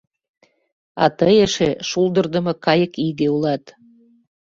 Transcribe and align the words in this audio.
А 1.03 1.05
тый 1.17 1.35
эше 1.45 1.69
шулдырдымо 1.89 2.53
кайык 2.65 2.93
иге 3.07 3.27
улат... 3.35 3.63